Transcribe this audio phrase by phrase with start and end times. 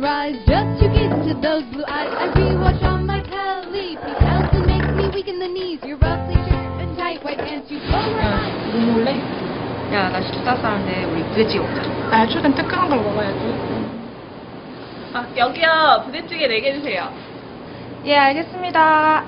[0.00, 0.36] sunrise.
[0.46, 2.10] Just to get to those blue eyes.
[2.12, 3.96] I rewatch on my telly.
[3.96, 5.80] Pete Nelson makes me weak in the knees.
[5.84, 7.70] Your roughly shirt and tight white pants.
[7.70, 8.72] You blow my mind.
[8.72, 9.12] 뭐 먹을래?
[9.92, 11.82] 야, 나 식사 싸는데 우리 부대찌개 먹자.
[12.10, 13.38] 아, 최근 뜨끈한 걸 먹어야지.
[15.14, 16.02] 아, 여기요.
[16.06, 17.10] 부대찌개 4개 주세요.
[18.04, 19.24] 예, 알겠습니다.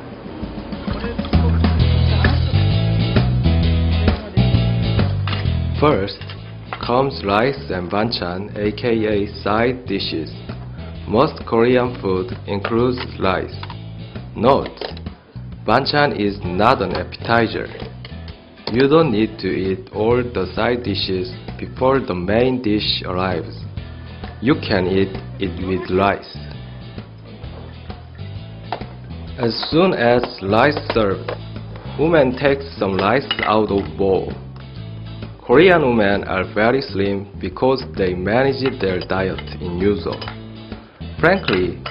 [5.78, 6.18] First
[6.84, 10.32] comes rice and banchan, aka side dishes.
[11.07, 13.53] most Korean food includes rice.
[14.35, 14.79] Note:
[15.67, 17.67] Banchan is not an appetizer.
[18.71, 23.53] You don't need to eat all the side dishes before the main dish arrives.
[24.41, 26.37] You can eat it with rice.
[29.37, 31.31] As soon as rice served,
[31.99, 34.31] women take some rice out of bowl.
[35.41, 40.42] Korean women are very slim because they manage their diet in usual.
[41.23, 41.81] Frankly,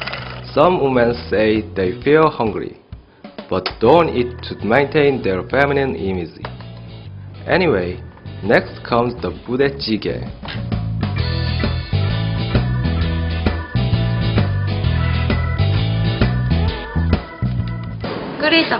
[0.52, 2.78] some women say they feel hungry,
[3.48, 6.36] but don't eat to maintain their feminine image.
[7.46, 7.98] Anyway,
[8.44, 10.28] next comes the budae jjigae.
[18.38, 18.74] 끓이죠.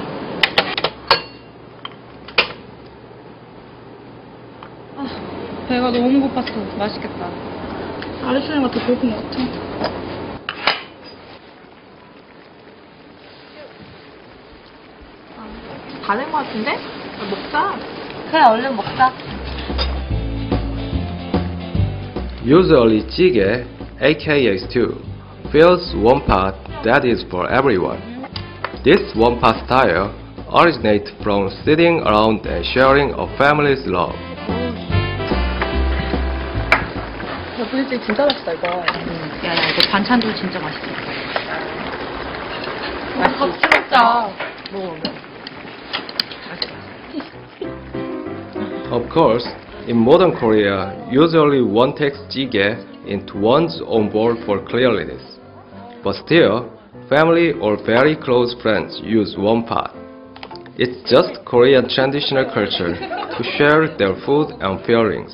[4.98, 6.76] 아, 배가 너무 고팠어.
[6.76, 7.30] 맛있겠다.
[8.22, 10.11] 아르시는 것도 배고픈 것 같아.
[16.04, 16.78] 다 된 것 같은데?
[17.30, 17.74] 먹자.
[18.30, 19.12] 그래, 얼른 먹자.
[22.44, 23.64] Usually jjigae,
[24.00, 24.98] aka stew,
[25.52, 28.00] fills one pot that is for everyone.
[28.82, 30.10] This one pot style
[30.50, 34.16] originates from sitting around and sharing a family's love.
[37.60, 38.66] 야, 부대찌개 진짜 맛있다, 이거.
[38.68, 40.82] 야, 야, 이거 반찬도 진짜 맛있어.
[43.38, 44.28] 같이 먹자.
[48.92, 49.48] Of course,
[49.88, 55.38] in modern Korea, usually one takes jjigae into one's own bowl for cleanliness.
[56.04, 56.68] But still,
[57.08, 59.96] family or very close friends use one pot.
[60.76, 65.32] It's just Korean traditional culture to share their food and feelings.